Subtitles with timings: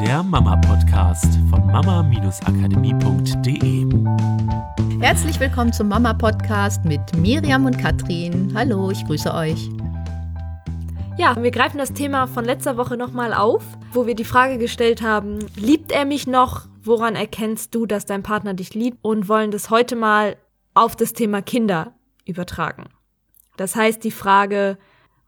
[0.00, 3.86] der Mama-Podcast von mama-akademie.de.
[5.00, 8.52] Herzlich willkommen zum Mama-Podcast mit Miriam und Katrin.
[8.54, 9.70] Hallo, ich grüße euch.
[11.16, 15.00] Ja, wir greifen das Thema von letzter Woche nochmal auf, wo wir die Frage gestellt
[15.00, 16.66] haben, liebt er mich noch?
[16.82, 18.98] Woran erkennst du, dass dein Partner dich liebt?
[19.00, 20.36] Und wollen das heute mal
[20.74, 21.94] auf das Thema Kinder
[22.26, 22.90] übertragen.
[23.56, 24.76] Das heißt, die Frage,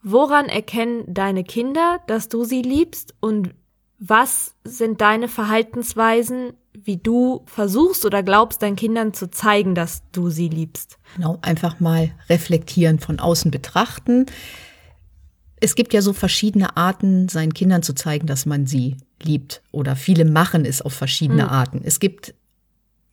[0.03, 3.55] woran erkennen deine Kinder, dass du sie liebst und
[3.99, 10.31] was sind deine Verhaltensweisen, wie du versuchst oder glaubst, deinen Kindern zu zeigen, dass du
[10.31, 10.99] sie liebst?
[11.17, 14.27] Genau, einfach mal reflektieren, von außen betrachten.
[15.61, 19.63] Es gibt ja so verschiedene Arten, seinen Kindern zu zeigen, dass man sie liebt.
[19.73, 21.51] Oder viele machen es auf verschiedene mhm.
[21.51, 21.81] Arten.
[21.85, 22.35] Es gibt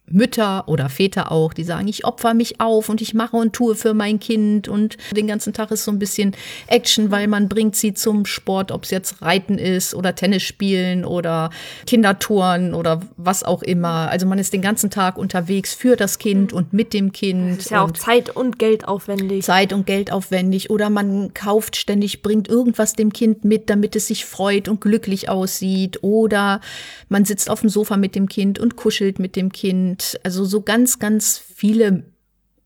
[0.07, 3.75] Mütter oder Väter auch, die sagen, ich opfer mich auf und ich mache und tue
[3.75, 6.35] für mein Kind und den ganzen Tag ist so ein bisschen
[6.67, 11.05] Action, weil man bringt sie zum Sport, ob es jetzt Reiten ist oder Tennis spielen
[11.05, 11.49] oder
[11.87, 14.09] Kindertouren oder was auch immer.
[14.09, 17.57] Also man ist den ganzen Tag unterwegs für das Kind und mit dem Kind.
[17.57, 19.43] Das ist ja auch Zeit und Geld aufwendig.
[19.43, 24.07] Zeit und Geld aufwendig oder man kauft ständig, bringt irgendwas dem Kind mit, damit es
[24.07, 26.61] sich freut und glücklich aussieht oder
[27.09, 30.43] man sitzt auf dem Sofa mit dem Kind und kuschelt mit dem Kind und also
[30.43, 32.03] so ganz, ganz viele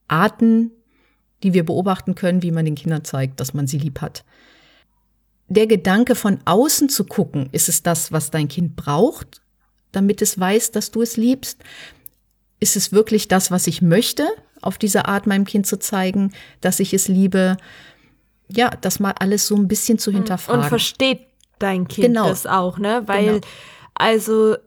[0.08, 0.72] Arten,
[1.44, 4.26] die wir beobachten können, wie man den Kindern zeigt, dass man sie lieb hat.
[5.48, 9.42] Der Gedanke von außen zu gucken, ist es das, was dein Kind braucht,
[9.92, 11.60] damit es weiß, dass du es liebst?
[12.60, 14.28] Ist es wirklich das, was ich möchte,
[14.62, 17.58] auf diese Art meinem Kind zu zeigen, dass ich es liebe?
[18.48, 20.64] Ja, das mal alles so ein bisschen zu hinterfragen.
[20.64, 21.28] Und versteht
[21.60, 22.28] dein Kind genau.
[22.28, 23.04] das auch, ne?
[23.06, 23.48] Weil, genau.
[23.94, 24.58] also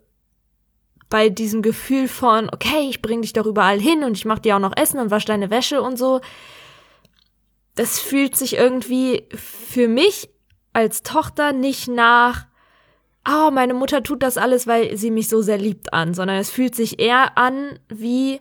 [1.12, 4.56] bei diesem Gefühl von, okay, ich bring dich doch überall hin und ich mach dir
[4.56, 6.22] auch noch Essen und wasch deine Wäsche und so.
[7.74, 10.30] Das fühlt sich irgendwie für mich
[10.72, 12.46] als Tochter nicht nach,
[13.28, 16.48] oh, meine Mutter tut das alles, weil sie mich so sehr liebt an, sondern es
[16.48, 18.40] fühlt sich eher an wie,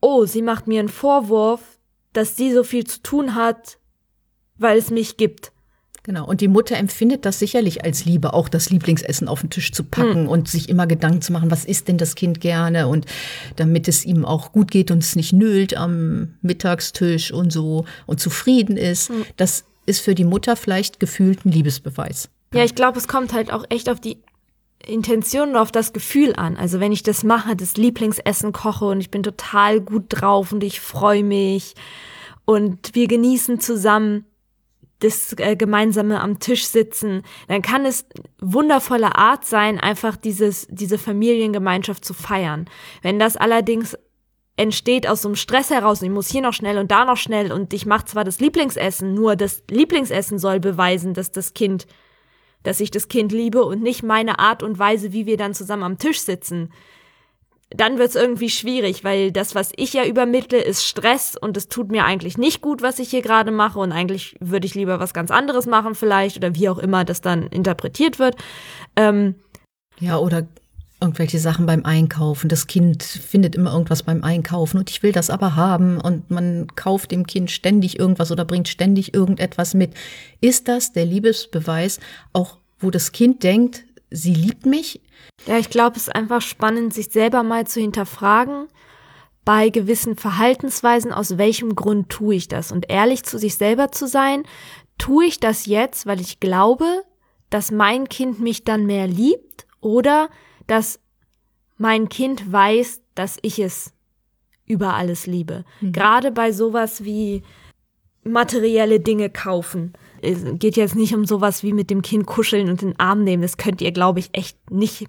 [0.00, 1.60] oh, sie macht mir einen Vorwurf,
[2.14, 3.76] dass sie so viel zu tun hat,
[4.56, 5.52] weil es mich gibt.
[6.04, 6.26] Genau.
[6.26, 9.84] Und die Mutter empfindet das sicherlich als Liebe, auch das Lieblingsessen auf den Tisch zu
[9.84, 10.28] packen hm.
[10.28, 13.06] und sich immer Gedanken zu machen, was isst denn das Kind gerne und
[13.54, 18.18] damit es ihm auch gut geht und es nicht nölt am Mittagstisch und so und
[18.18, 19.10] zufrieden ist.
[19.10, 19.24] Hm.
[19.36, 22.28] Das ist für die Mutter vielleicht gefühlt ein Liebesbeweis.
[22.52, 24.18] Ja, ich glaube, es kommt halt auch echt auf die
[24.84, 26.56] Intention und auf das Gefühl an.
[26.56, 30.64] Also wenn ich das mache, das Lieblingsessen koche und ich bin total gut drauf und
[30.64, 31.74] ich freue mich
[32.44, 34.26] und wir genießen zusammen,
[35.02, 38.06] das äh, gemeinsame am Tisch sitzen, dann kann es
[38.40, 42.68] wundervolle Art sein, einfach dieses, diese Familiengemeinschaft zu feiern.
[43.02, 43.96] Wenn das allerdings
[44.56, 47.52] entsteht aus so einem Stress heraus, ich muss hier noch schnell und da noch schnell
[47.52, 51.86] und ich mache zwar das Lieblingsessen, nur das Lieblingsessen soll beweisen, dass das Kind,
[52.62, 55.82] dass ich das Kind liebe und nicht meine Art und Weise, wie wir dann zusammen
[55.82, 56.70] am Tisch sitzen
[57.76, 61.68] dann wird es irgendwie schwierig, weil das, was ich ja übermittle, ist Stress und es
[61.68, 65.00] tut mir eigentlich nicht gut, was ich hier gerade mache und eigentlich würde ich lieber
[65.00, 68.36] was ganz anderes machen vielleicht oder wie auch immer das dann interpretiert wird.
[68.96, 69.34] Ähm,
[70.00, 70.46] ja, oder
[71.02, 72.48] irgendwelche Sachen beim Einkaufen.
[72.48, 76.68] Das Kind findet immer irgendwas beim Einkaufen und ich will das aber haben und man
[76.76, 79.94] kauft dem Kind ständig irgendwas oder bringt ständig irgendetwas mit.
[80.40, 81.98] Ist das der Liebesbeweis,
[82.32, 85.00] auch wo das Kind denkt, sie liebt mich?
[85.46, 88.68] Ja, ich glaube, es ist einfach spannend, sich selber mal zu hinterfragen
[89.44, 92.70] bei gewissen Verhaltensweisen, aus welchem Grund tue ich das?
[92.70, 94.44] Und ehrlich zu sich selber zu sein,
[94.98, 97.02] tue ich das jetzt, weil ich glaube,
[97.50, 100.30] dass mein Kind mich dann mehr liebt oder
[100.68, 101.00] dass
[101.76, 103.92] mein Kind weiß, dass ich es
[104.64, 105.64] über alles liebe.
[105.80, 105.92] Mhm.
[105.92, 107.42] Gerade bei sowas wie
[108.22, 112.98] materielle Dinge kaufen geht jetzt nicht um sowas wie mit dem Kind kuscheln und den
[112.98, 113.42] Arm nehmen.
[113.42, 115.08] Das könnt ihr, glaube ich, echt nicht.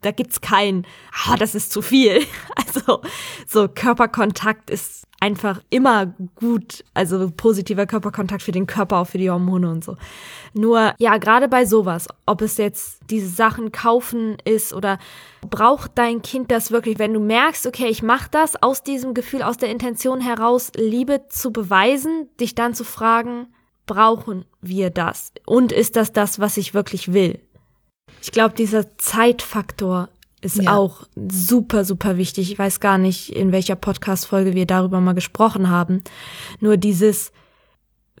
[0.00, 0.86] Da gibt's kein,
[1.26, 2.22] ah, das ist zu viel.
[2.76, 3.00] Also
[3.46, 9.30] so Körperkontakt ist einfach immer gut, also positiver Körperkontakt für den Körper, auch für die
[9.30, 9.96] Hormone und so.
[10.52, 14.98] Nur, ja, gerade bei sowas, ob es jetzt diese Sachen kaufen ist oder
[15.48, 19.42] braucht dein Kind das wirklich, wenn du merkst, okay, ich mache das aus diesem Gefühl,
[19.42, 23.48] aus der Intention heraus, Liebe zu beweisen, dich dann zu fragen,
[23.86, 25.32] brauchen wir das?
[25.44, 27.40] Und ist das das, was ich wirklich will?
[28.22, 30.08] Ich glaube, dieser Zeitfaktor
[30.42, 30.76] ist ja.
[30.76, 32.50] auch super, super wichtig.
[32.52, 36.02] Ich weiß gar nicht, in welcher Podcast-Folge wir darüber mal gesprochen haben.
[36.60, 37.32] Nur dieses,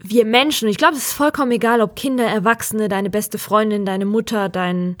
[0.00, 4.06] wir Menschen, ich glaube, es ist vollkommen egal, ob Kinder, Erwachsene, deine beste Freundin, deine
[4.06, 4.96] Mutter, dein,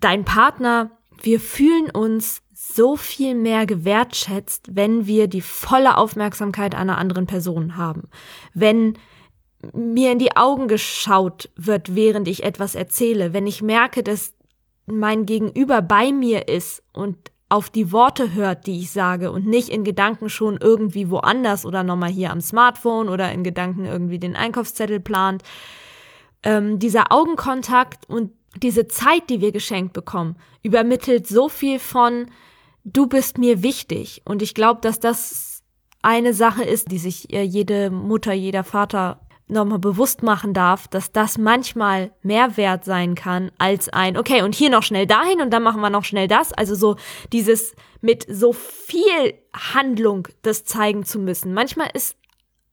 [0.00, 0.90] dein Partner,
[1.22, 7.76] wir fühlen uns so viel mehr gewertschätzt, wenn wir die volle Aufmerksamkeit einer anderen Person
[7.76, 8.08] haben.
[8.54, 8.98] Wenn
[9.72, 14.34] mir in die Augen geschaut wird, während ich etwas erzähle, wenn ich merke, dass
[14.86, 17.16] mein Gegenüber bei mir ist und
[17.48, 21.82] auf die Worte hört, die ich sage und nicht in Gedanken schon irgendwie woanders oder
[21.82, 25.42] nochmal hier am Smartphone oder in Gedanken irgendwie den Einkaufszettel plant.
[26.42, 32.30] Ähm, dieser Augenkontakt und diese Zeit, die wir geschenkt bekommen, übermittelt so viel von,
[32.84, 34.22] du bist mir wichtig.
[34.24, 35.62] Und ich glaube, dass das
[36.02, 39.20] eine Sache ist, die sich äh, jede Mutter, jeder Vater
[39.50, 44.54] nochmal bewusst machen darf, dass das manchmal mehr wert sein kann als ein, okay, und
[44.54, 46.52] hier noch schnell dahin und dann machen wir noch schnell das.
[46.52, 46.96] Also so
[47.32, 51.52] dieses mit so viel Handlung das zeigen zu müssen.
[51.52, 52.16] Manchmal ist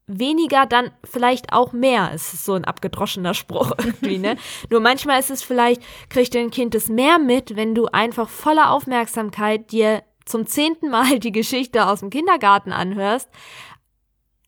[0.08, 2.12] weniger dann vielleicht auch mehr.
[2.14, 4.38] Es ist so ein abgedroschener Spruch irgendwie, ne?
[4.70, 8.72] Nur manchmal ist es vielleicht, kriegt dein Kind es mehr mit, wenn du einfach voller
[8.72, 13.30] Aufmerksamkeit dir zum zehnten Mal die Geschichte aus dem Kindergarten anhörst,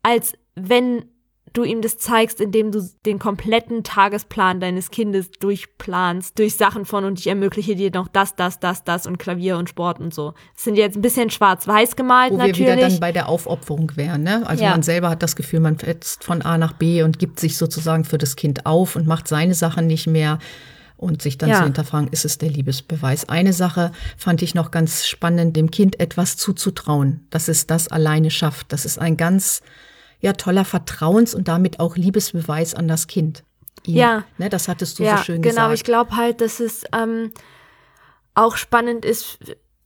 [0.02, 1.06] als wenn
[1.54, 7.06] du ihm das zeigst, indem du den kompletten Tagesplan deines Kindes durchplanst, durch Sachen von
[7.06, 10.34] und ich ermögliche dir noch das, das, das, das und Klavier und Sport und so.
[10.56, 12.60] Das sind jetzt ein bisschen schwarz-weiß gemalt Wo natürlich.
[12.60, 14.24] wir wieder dann bei der Aufopferung wären.
[14.24, 14.46] Ne?
[14.48, 14.72] Also Ja.
[14.72, 18.06] man selber hat das Gefühl, man fetzt von A nach B und gibt sich sozusagen
[18.06, 20.40] für das Kind auf und macht seine Sachen nicht mehr.
[20.98, 21.60] Und sich dann Ja.
[21.60, 23.30] zu hinterfragen, ist es der Liebesbeweis?
[23.30, 28.30] Eine Sache fand ich noch ganz spannend, dem Kind etwas zuzutrauen, dass es das alleine
[28.30, 28.74] schafft.
[28.74, 29.62] Das ist ein ganz
[30.20, 33.44] ja, toller Vertrauens- und damit auch Liebesbeweis an das Kind.
[33.86, 33.96] Ihm.
[33.96, 34.24] Ja.
[34.38, 35.56] Ne, das hattest du ja, so schön genau.
[35.56, 35.74] gesagt.
[35.76, 37.32] Ich glaube halt, dass es ähm,
[38.36, 39.40] auch spannend ist,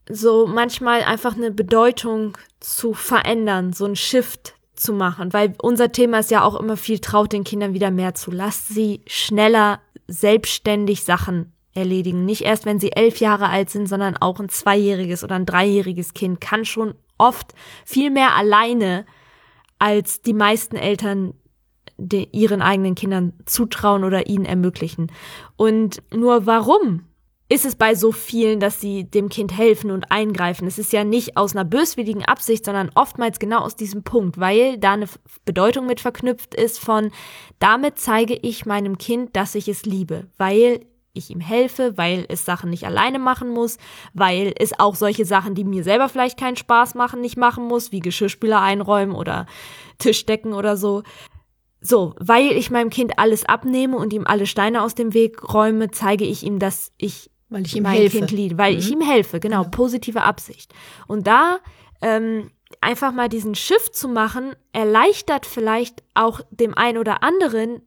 [0.09, 6.19] so manchmal einfach eine Bedeutung zu verändern, so ein Shift zu machen, weil unser Thema
[6.19, 8.31] ist ja auch immer viel, traut den Kindern wieder mehr zu.
[8.31, 12.25] Lasst sie schneller selbstständig Sachen erledigen.
[12.25, 16.13] Nicht erst, wenn sie elf Jahre alt sind, sondern auch ein zweijähriges oder ein dreijähriges
[16.13, 17.53] Kind kann schon oft
[17.85, 19.05] viel mehr alleine
[19.83, 21.33] als die meisten Eltern
[21.97, 25.11] de, ihren eigenen Kindern zutrauen oder ihnen ermöglichen.
[25.57, 27.01] Und nur warum
[27.49, 30.67] ist es bei so vielen, dass sie dem Kind helfen und eingreifen?
[30.67, 34.77] Es ist ja nicht aus einer böswilligen Absicht, sondern oftmals genau aus diesem Punkt, weil
[34.77, 35.09] da eine
[35.43, 37.11] Bedeutung mit verknüpft ist von,
[37.59, 42.43] damit zeige ich meinem Kind, dass ich es liebe, weil ich ihm helfe, weil es
[42.43, 43.77] Sachen nicht alleine machen muss,
[44.13, 47.91] weil es auch solche Sachen, die mir selber vielleicht keinen Spaß machen, nicht machen muss,
[47.91, 49.45] wie Geschirrspüler einräumen oder
[49.99, 51.03] Tischdecken oder so.
[51.81, 55.91] So, weil ich meinem Kind alles abnehme und ihm alle Steine aus dem Weg räume,
[55.91, 58.17] zeige ich ihm, dass ich Weil ich ihm mein helfe.
[58.19, 60.73] Kind liebe, weil ich ihm helfe, genau, positive Absicht.
[61.07, 61.59] Und da
[62.01, 62.49] ähm,
[62.81, 67.83] einfach mal diesen Shift zu machen, erleichtert vielleicht auch dem einen oder anderen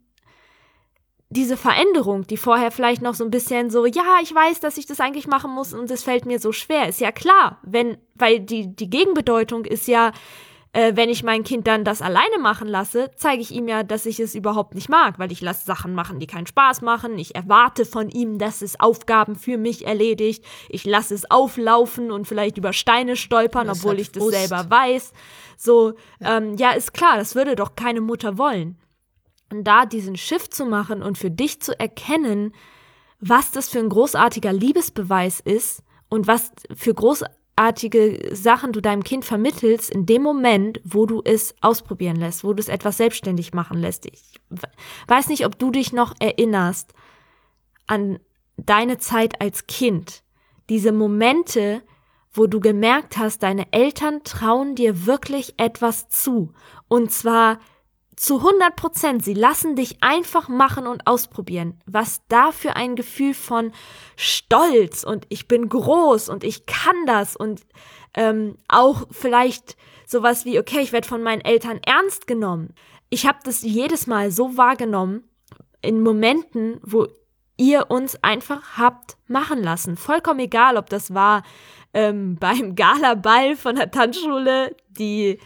[1.28, 4.86] diese Veränderung, die vorher vielleicht noch so ein bisschen so, ja, ich weiß, dass ich
[4.86, 6.88] das eigentlich machen muss und es fällt mir so schwer.
[6.88, 10.12] Ist ja klar, wenn, weil die, die Gegenbedeutung ist ja,
[10.72, 14.06] äh, wenn ich mein Kind dann das alleine machen lasse, zeige ich ihm ja, dass
[14.06, 17.18] ich es überhaupt nicht mag, weil ich lasse Sachen machen, die keinen Spaß machen.
[17.18, 20.44] Ich erwarte von ihm, dass es Aufgaben für mich erledigt.
[20.68, 24.36] Ich lasse es auflaufen und vielleicht über Steine stolpern, Das obwohl ich das Frust.
[24.36, 25.12] selber weiß.
[25.56, 25.94] So.
[26.20, 28.78] Ähm, ja, ist klar, das würde doch keine Mutter wollen.
[29.50, 32.52] Und da diesen Shift zu machen und für dich zu erkennen,
[33.20, 39.24] was das für ein großartiger Liebesbeweis ist und was für großartige Sachen du deinem Kind
[39.24, 43.78] vermittelst in dem Moment, wo du es ausprobieren lässt, wo du es etwas selbstständig machen
[43.78, 44.06] lässt.
[44.06, 44.40] Ich
[45.06, 46.92] weiß nicht, ob du dich noch erinnerst
[47.86, 48.18] an
[48.56, 50.22] deine Zeit als Kind.
[50.68, 51.82] Diese Momente,
[52.32, 56.52] wo du gemerkt hast, deine Eltern trauen dir wirklich etwas zu.
[56.88, 57.58] Und zwar
[58.16, 59.24] zu 100 Prozent.
[59.24, 61.78] Sie lassen dich einfach machen und ausprobieren.
[61.86, 63.72] Was da für ein Gefühl von
[64.16, 67.62] Stolz und ich bin groß und ich kann das und
[68.14, 72.74] ähm, auch vielleicht sowas wie, okay, ich werde von meinen Eltern ernst genommen.
[73.10, 75.24] Ich habe das jedes Mal so wahrgenommen
[75.82, 77.06] in Momenten, wo
[77.56, 79.96] ihr uns einfach habt machen lassen.
[79.96, 81.42] Vollkommen egal, ob das war
[81.92, 85.38] ähm, beim Galaball von der Tanzschule, die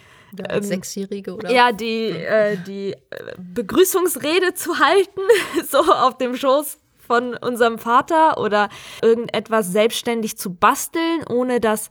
[0.49, 1.51] als Sechsjährige oder?
[1.51, 2.97] ja, die, äh, die äh,
[3.39, 5.21] Begrüßungsrede zu halten,
[5.69, 8.69] so auf dem Schoß von unserem Vater oder
[9.03, 11.89] irgendetwas selbstständig zu basteln, ohne dass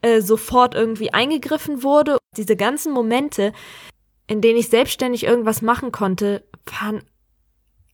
[0.00, 2.18] äh, sofort irgendwie eingegriffen wurde.
[2.36, 3.52] Diese ganzen Momente,
[4.26, 6.44] in denen ich selbstständig irgendwas machen konnte,
[6.80, 7.02] waren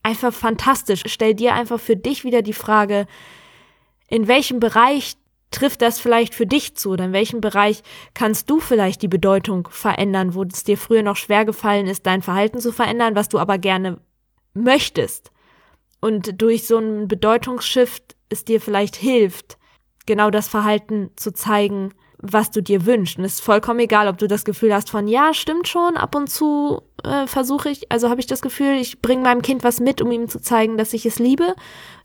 [0.03, 1.03] einfach fantastisch.
[1.07, 3.07] Stell dir einfach für dich wieder die Frage,
[4.07, 5.15] in welchem Bereich
[5.53, 6.91] trifft das vielleicht für dich zu?
[6.91, 7.83] Oder in welchem Bereich
[8.13, 12.21] kannst du vielleicht die Bedeutung verändern, wo es dir früher noch schwer gefallen ist, dein
[12.21, 13.99] Verhalten zu verändern, was du aber gerne
[14.53, 15.31] möchtest?
[16.01, 19.57] Und durch so einen Bedeutungsshift es dir vielleicht hilft,
[20.05, 23.17] genau das Verhalten zu zeigen, was du dir wünschst.
[23.17, 26.15] Und es ist vollkommen egal, ob du das Gefühl hast von, ja, stimmt schon, ab
[26.15, 29.79] und zu äh, versuche ich, also habe ich das Gefühl, ich bringe meinem Kind was
[29.79, 31.55] mit, um ihm zu zeigen, dass ich es liebe.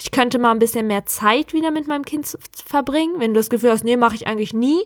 [0.01, 2.37] Ich könnte mal ein bisschen mehr Zeit wieder mit meinem Kind
[2.67, 3.19] verbringen.
[3.19, 4.85] Wenn du das Gefühl hast, nee, mache ich eigentlich nie,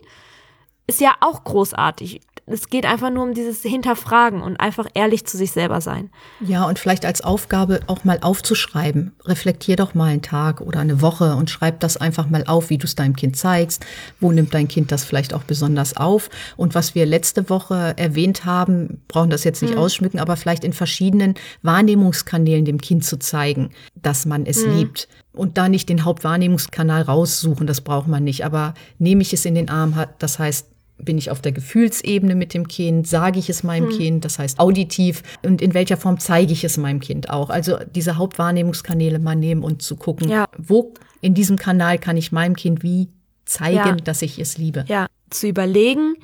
[0.87, 5.37] ist ja auch großartig es geht einfach nur um dieses Hinterfragen und einfach ehrlich zu
[5.37, 6.09] sich selber sein.
[6.41, 9.13] Ja, und vielleicht als Aufgabe auch mal aufzuschreiben.
[9.23, 12.77] Reflektier doch mal einen Tag oder eine Woche und schreib das einfach mal auf, wie
[12.77, 13.85] du es deinem Kind zeigst.
[14.19, 16.29] Wo nimmt dein Kind das vielleicht auch besonders auf?
[16.57, 19.79] Und was wir letzte Woche erwähnt haben, brauchen das jetzt nicht mhm.
[19.79, 24.77] ausschmücken, aber vielleicht in verschiedenen Wahrnehmungskanälen dem Kind zu zeigen, dass man es mhm.
[24.77, 28.45] liebt und da nicht den Hauptwahrnehmungskanal raussuchen, das braucht man nicht.
[28.45, 32.53] Aber nehme ich es in den Arm, das heißt, bin ich auf der Gefühlsebene mit
[32.53, 33.07] dem Kind?
[33.07, 33.97] Sage ich es meinem hm.
[33.97, 34.25] Kind?
[34.25, 35.23] Das heißt auditiv.
[35.43, 37.49] Und in welcher Form zeige ich es meinem Kind auch?
[37.49, 40.47] Also diese Hauptwahrnehmungskanäle mal nehmen und zu gucken, ja.
[40.57, 43.09] wo in diesem Kanal kann ich meinem Kind wie
[43.45, 43.95] zeigen, ja.
[43.95, 44.85] dass ich es liebe.
[44.87, 46.15] Ja, zu überlegen,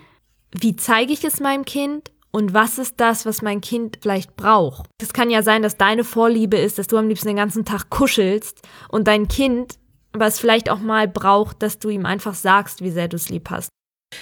[0.58, 2.12] wie zeige ich es meinem Kind?
[2.32, 4.88] Und was ist das, was mein Kind vielleicht braucht?
[5.02, 7.90] Es kann ja sein, dass deine Vorliebe ist, dass du am liebsten den ganzen Tag
[7.90, 9.80] kuschelst und dein Kind
[10.20, 13.50] es vielleicht auch mal braucht, dass du ihm einfach sagst, wie sehr du es lieb
[13.50, 13.70] hast.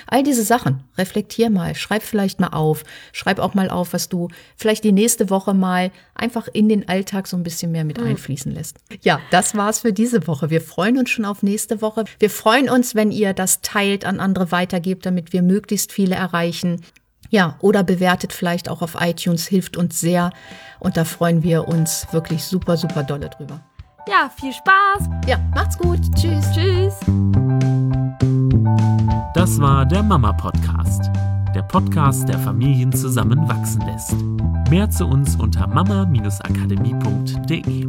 [0.06, 4.28] All diese Sachen, reflektier mal, schreib vielleicht mal auf, schreib auch mal auf, was du
[4.56, 8.08] vielleicht die nächste Woche mal einfach in den Alltag so ein bisschen mehr mit mhm.
[8.08, 8.78] einfließen lässt.
[9.02, 10.50] Ja, das war's für diese Woche.
[10.50, 12.06] Wir freuen uns schon auf nächste Woche.
[12.20, 16.82] Wir freuen uns, wenn ihr das teilt, an andere weitergebt, damit wir möglichst viele erreichen.
[17.30, 20.32] Ja, oder bewertet vielleicht auch auf iTunes, hilft uns sehr.
[20.80, 23.62] Und da freuen wir uns wirklich super, super dolle drüber.
[24.08, 25.10] Ja, viel Spaß.
[25.28, 26.00] Ja, macht's gut.
[26.16, 26.46] Tschüss.
[26.54, 27.47] Tschüss.
[29.34, 31.10] Das war der Mama Podcast,
[31.56, 34.16] der Podcast, der Familien zusammenwachsen lässt.
[34.70, 37.88] Mehr zu uns unter mama-akademie.de.